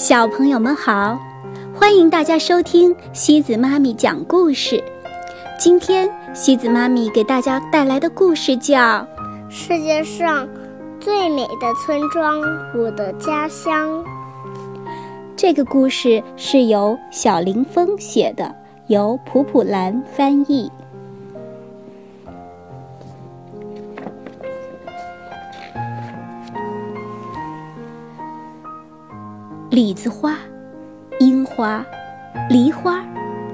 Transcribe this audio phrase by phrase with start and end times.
[0.00, 1.20] 小朋友们好，
[1.74, 4.82] 欢迎大家收听西子妈咪讲故事。
[5.58, 8.78] 今天西子妈咪给大家带来的故事叫
[9.50, 10.48] 《世界上
[10.98, 12.40] 最美的村庄——
[12.74, 14.02] 我的家乡》。
[15.36, 18.54] 这个故事是由小林峰写的，
[18.86, 20.72] 由普普兰翻译。
[29.80, 30.36] 李子花、
[31.20, 31.82] 樱花、
[32.50, 33.02] 梨花，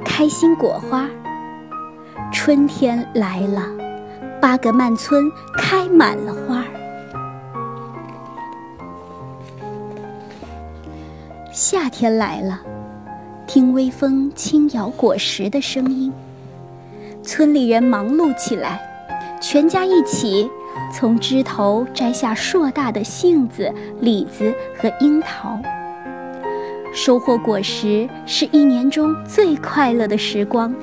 [0.04, 1.08] 开心果花。
[2.32, 3.62] 春天来了，
[4.40, 6.66] 巴格曼村开满了花儿。
[11.52, 12.60] 夏天来了，
[13.46, 16.12] 听微风轻摇果实的声音。
[17.22, 18.80] 村里人忙碌起来，
[19.40, 20.50] 全家一起
[20.92, 25.56] 从枝头摘下硕大的杏子、李子和樱桃。
[26.96, 30.75] 收获果实是一年中最快乐的时光。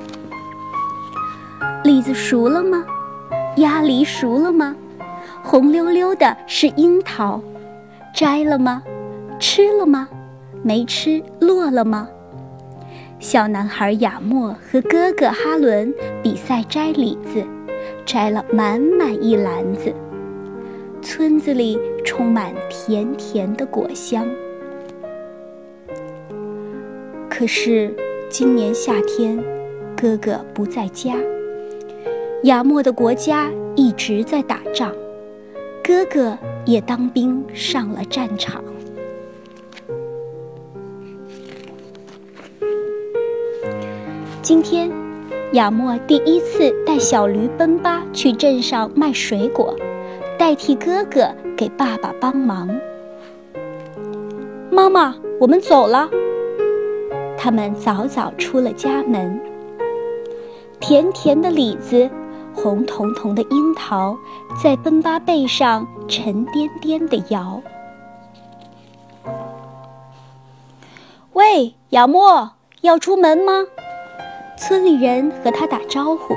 [1.82, 2.84] 李子熟了吗？
[3.56, 4.76] 鸭梨熟了吗？
[5.42, 7.42] 红溜溜的是樱桃，
[8.14, 8.80] 摘了吗？
[9.40, 10.08] 吃了吗？
[10.62, 12.08] 没吃落了吗？
[13.18, 15.92] 小男孩亚莫和哥哥哈伦
[16.22, 17.44] 比赛摘李子，
[18.06, 19.92] 摘了满满一篮子。
[21.02, 24.24] 村子里充满甜甜的果香。
[27.36, 27.92] 可是，
[28.28, 29.36] 今年夏天，
[30.00, 31.16] 哥哥不在家。
[32.44, 34.94] 亚莫的国家一直在打仗，
[35.82, 38.62] 哥哥也当兵上了战场。
[44.40, 44.88] 今天，
[45.54, 49.76] 亚莫第一次带小驴奔巴去镇上卖水果，
[50.38, 52.70] 代替哥哥给爸爸帮忙。
[54.70, 56.08] 妈妈，我们走了。
[57.44, 59.38] 他们早早出了家门。
[60.80, 62.08] 甜甜的李子，
[62.54, 64.16] 红彤彤的樱桃，
[64.62, 67.60] 在奔巴背上沉甸甸的摇。
[71.34, 73.66] 喂，亚莫，要出门吗？
[74.56, 76.34] 村里人和他打招呼。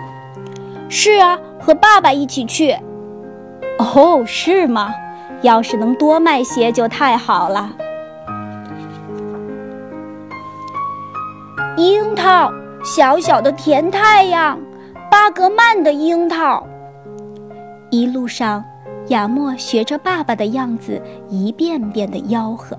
[0.90, 2.78] 是啊，和爸爸一起去。
[3.80, 4.94] 哦，是吗？
[5.42, 7.72] 要是能多卖些就太好了。
[11.78, 12.52] 樱桃，
[12.84, 14.58] 小小的甜太阳，
[15.12, 16.66] 巴格曼的樱桃。
[17.92, 18.66] 一路上，
[19.10, 21.00] 亚莫学着爸爸的样子，
[21.30, 22.76] 一遍遍地吆喝。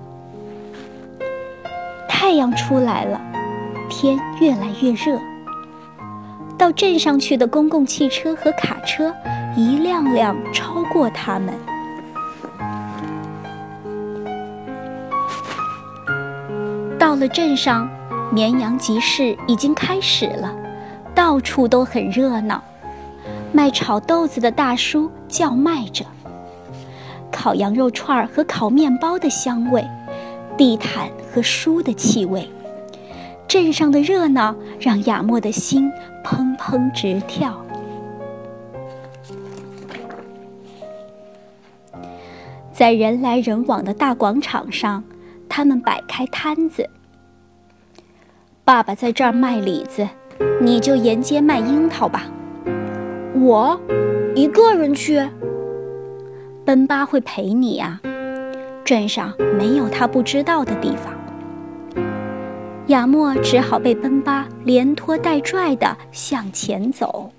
[2.09, 3.21] 太阳出来了，
[3.87, 5.17] 天越来越热。
[6.57, 9.15] 到镇上去的公共汽车和卡车，
[9.55, 11.53] 一辆辆超过他们。
[16.99, 17.89] 到了镇上。
[18.31, 20.55] 绵羊集市已经开始了，
[21.15, 22.63] 到处都很热闹。
[23.51, 26.05] 卖炒豆子的大叔叫卖着，
[27.31, 29.83] 烤羊肉串和烤面包的香味，
[30.55, 32.47] 地毯和书的气味，
[33.47, 35.91] 镇上的热闹让亚莫的心
[36.23, 37.59] 砰砰直跳。
[42.71, 45.03] 在人来人往的大广场上，
[45.49, 46.87] 他们摆开摊子。
[48.69, 50.07] 爸爸在这儿卖李子，
[50.61, 52.27] 你就沿街卖樱桃吧。
[53.33, 53.81] 我
[54.35, 55.27] 一个人去，
[56.63, 57.99] 奔巴会陪你呀。
[58.85, 61.11] 镇上没有他不知道的地方。
[62.89, 67.31] 亚莫只好被奔巴连拖带拽地向前走。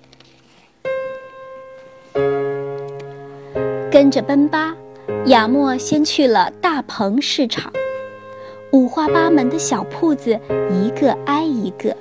[3.89, 4.75] 跟着奔巴，
[5.27, 7.71] 亚莫先去了大棚市场。
[8.71, 10.39] 五花八门的小铺子，
[10.69, 11.93] 一个挨一个，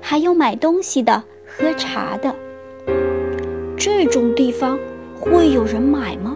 [0.00, 2.34] 还有买东西的、喝茶的。
[3.76, 4.78] 这种地方
[5.20, 6.34] 会有人买吗？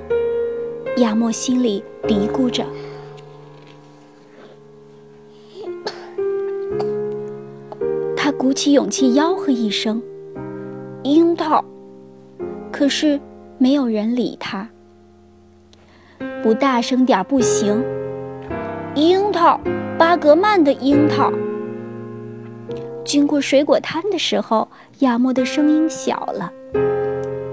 [0.98, 2.66] 亚莫心里嘀咕着。
[8.15, 10.03] 他鼓起勇气吆喝一声
[11.03, 11.65] ：“樱桃！”
[12.71, 13.18] 可是
[13.56, 14.68] 没有人理他。
[16.42, 17.83] 不大声点不行。
[18.98, 19.60] 樱桃，
[19.97, 21.33] 巴格曼的樱桃。
[23.04, 24.66] 经过水果摊的时候，
[24.98, 26.53] 亚莫的声音小了。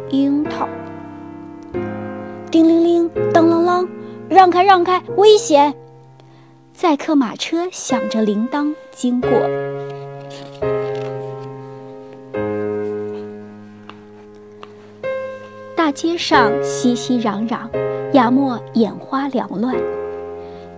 [0.09, 0.67] 樱桃。
[2.49, 3.87] 叮铃铃，当啷啷，
[4.27, 5.71] 让开让开，危险！
[6.73, 9.29] 载客马车响着铃铛经过。
[15.75, 17.69] 大街上熙熙攘攘，
[18.13, 19.75] 亚莫眼花缭乱。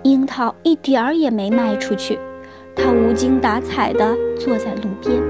[0.07, 2.17] 樱桃一点儿也没卖出去，
[2.73, 5.21] 它无精打采地坐在路边。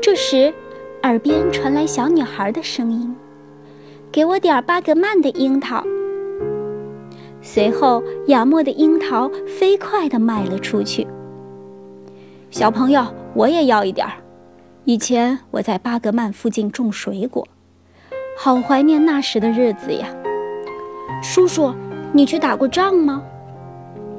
[0.00, 0.54] 这时，
[1.02, 3.12] 耳边传来小女孩的声音
[4.12, 5.82] ：“给我点巴格曼的樱桃。”
[7.42, 9.28] 随后，亚莫的樱桃
[9.58, 11.04] 飞快地卖了出去。
[12.52, 14.12] 小朋友，我也要一点儿。
[14.84, 17.44] 以前我在巴格曼附近种水果，
[18.38, 20.06] 好怀念那时的日子呀。
[21.20, 21.74] 叔叔，
[22.12, 23.22] 你去打过仗吗？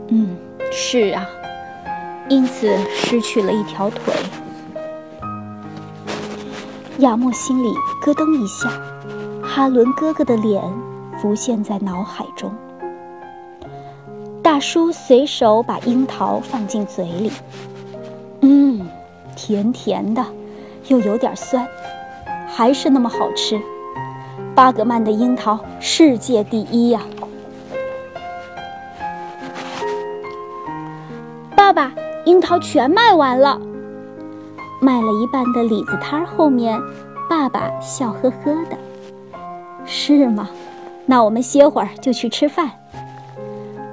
[0.10, 0.38] 嗯，
[0.72, 1.26] 是啊，
[2.30, 4.14] 因此失去了一条腿。
[7.00, 7.74] 亚莫心里
[8.04, 8.70] 咯噔一下，
[9.44, 10.62] 哈伦哥哥的脸
[11.22, 12.52] 浮现在脑海中。
[14.42, 17.32] 大叔随手把樱桃放进嘴里，
[18.42, 18.88] 嗯，
[19.36, 20.24] 甜甜的。
[20.88, 21.68] 又有点酸，
[22.48, 23.60] 还是那么好吃。
[24.56, 27.02] 巴格曼的樱桃世界第一呀！
[31.68, 31.94] 爸爸，
[32.24, 33.60] 樱桃全卖完了。
[34.80, 36.82] 卖了一半的李子摊后面，
[37.30, 38.78] 爸爸笑呵呵的。
[39.86, 40.50] 是吗？
[41.06, 42.72] 那我们歇会儿就去吃饭。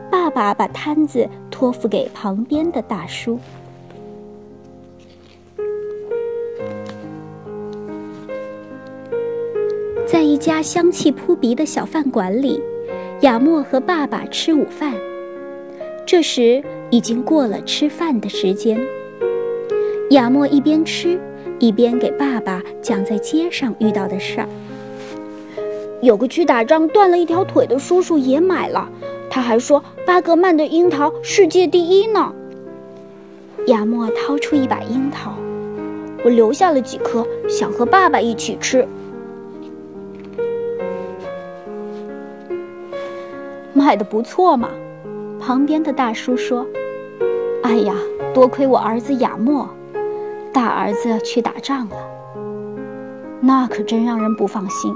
[0.08, 3.40] 爸爸把摊子托付给旁边的大叔。
[10.06, 12.62] 在一家香气扑鼻的小饭馆里，
[13.22, 14.94] 亚莫和爸爸吃午饭。
[16.06, 16.62] 这时
[16.94, 18.80] 已经过了吃饭的时间。
[20.10, 21.18] 亚莫一边吃，
[21.58, 24.48] 一边给爸爸讲在街上遇到的事儿。
[26.00, 28.88] 有个去打仗断了一条腿的叔叔也买了，
[29.28, 32.32] 他还说巴格曼的樱桃世界第一呢。
[33.66, 35.34] 亚莫掏出一把樱桃，
[36.24, 38.86] 我留下了几颗，想和爸爸一起吃。
[43.72, 44.68] 卖的不错嘛，
[45.40, 46.64] 旁边的大叔说
[47.64, 47.94] ：“哎呀，
[48.34, 49.66] 多亏我儿子亚莫，
[50.52, 51.96] 大儿子去打仗了，
[53.40, 54.94] 那可真让人不放心。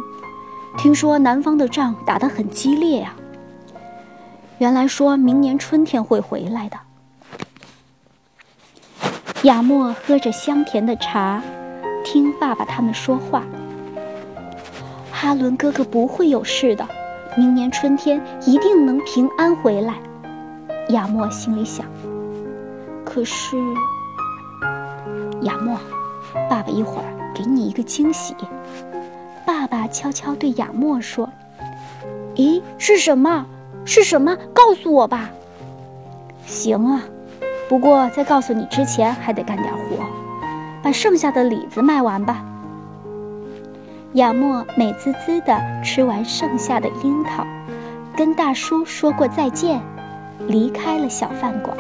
[0.76, 3.14] 听说南方的仗打得很激烈呀。
[4.58, 6.76] 原来说明年春天会回来的。”
[9.44, 11.42] 亚莫喝着香甜的茶，
[12.04, 13.44] 听爸爸他们说话。
[15.10, 16.86] 哈伦哥哥不会有事的。
[17.34, 19.94] 明年春天一定能平安回来，
[20.90, 21.86] 亚莫心里想。
[23.18, 23.56] 可是，
[25.42, 25.76] 亚莫，
[26.48, 28.32] 爸爸一会儿给你一个惊喜。
[29.44, 31.28] 爸爸悄悄对亚莫说
[32.38, 33.44] ：“咦，是什么？
[33.84, 34.36] 是什么？
[34.54, 35.30] 告诉我吧。”
[36.46, 37.02] 行啊，
[37.68, 39.96] 不过在告诉你之前，还得干点活，
[40.80, 42.40] 把剩下的李子卖完吧。
[44.12, 47.44] 亚莫美滋滋地吃完剩下的樱桃，
[48.16, 49.82] 跟大叔说过再见，
[50.46, 51.76] 离开了小饭馆。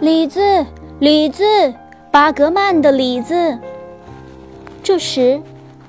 [0.00, 0.40] 李子，
[0.98, 1.44] 李子，
[2.10, 3.58] 巴格曼的李子。
[4.82, 5.38] 这时，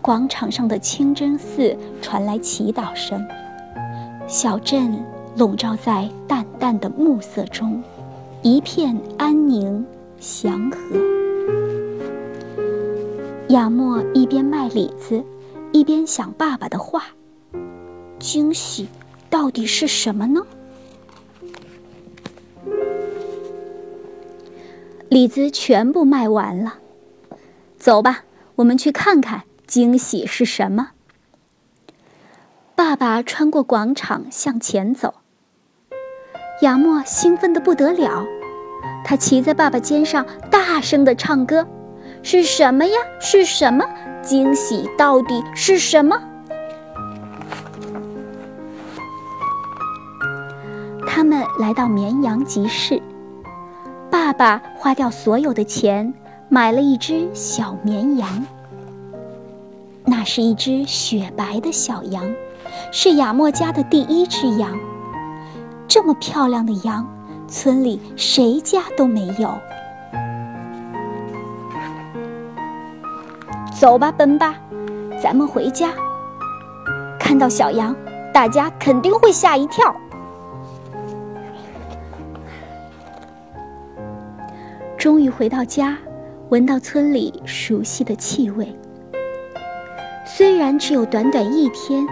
[0.02, 3.26] 广场上的清真寺传来祈祷声，
[4.28, 5.02] 小镇
[5.38, 7.82] 笼罩在淡淡的暮色中，
[8.42, 9.86] 一片安宁。
[10.20, 10.78] 祥和。
[13.48, 15.24] 亚莫一边卖李子，
[15.72, 17.06] 一边想爸爸的话
[18.20, 18.88] ：“惊喜
[19.30, 20.42] 到底是什么呢？”
[25.12, 26.76] 李子全部卖完了，
[27.78, 28.24] 走吧，
[28.56, 30.92] 我们去看看惊喜是什么。
[32.76, 35.16] 爸爸穿过广场向前走，
[36.62, 38.26] 亚莫兴奋的不得了。
[39.04, 41.68] 他骑在爸爸肩上，大声地唱歌
[42.24, 42.94] ：“是什么呀？
[43.20, 43.84] 是什么？
[44.22, 46.18] 惊喜到底是什么？”
[51.06, 53.02] 他们来到绵羊集市，
[54.32, 56.14] 爸爸花掉所有的钱，
[56.48, 58.46] 买了一只小绵羊。
[60.06, 62.24] 那是一只雪白的小羊，
[62.94, 64.80] 是亚莫家的第一只羊。
[65.86, 67.06] 这么漂亮的羊。
[67.50, 69.54] 村里谁家都没有。
[73.78, 74.56] 走吧，奔吧，
[75.22, 75.90] 咱们回家。
[77.20, 77.94] 看到小羊，
[78.34, 79.94] 大家肯定会吓一跳。
[85.02, 85.98] 终于回到家，
[86.50, 88.72] 闻到村里熟悉的气味。
[90.28, 92.06] 虽然只有短短一天，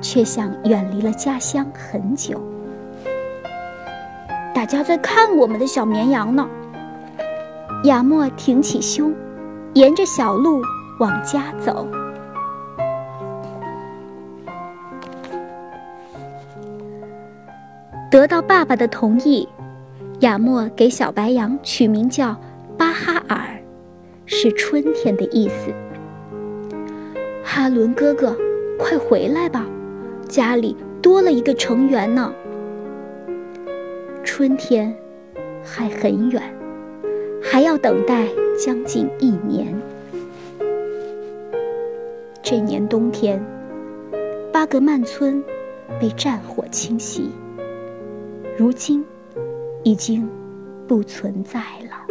[0.00, 2.42] 却像远离了家乡很久。
[4.52, 6.44] 大家在看我们的小绵羊呢。
[7.84, 9.14] 亚莫挺起胸，
[9.74, 10.60] 沿着小路
[10.98, 11.86] 往家走。
[18.10, 19.48] 得到爸爸的同意，
[20.24, 22.34] 亚莫给小白羊取名叫
[22.78, 23.62] 巴哈尔，
[24.24, 25.70] 是春天的意思。
[27.44, 28.34] 哈伦哥哥，
[28.78, 29.66] 快回来吧，
[30.26, 32.32] 家里多了一个成员呢。
[34.24, 34.96] 春天
[35.62, 36.42] 还很远，
[37.42, 38.26] 还要等待
[38.58, 39.78] 将近一年。
[42.42, 43.38] 这年冬天，
[44.50, 45.44] 巴格曼村
[46.00, 47.30] 被战火侵袭，
[48.56, 49.04] 如今
[49.84, 50.28] 已经
[50.88, 52.03] 不存在了。